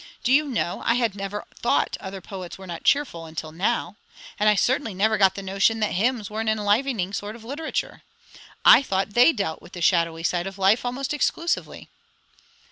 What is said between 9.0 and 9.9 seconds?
they dealt with the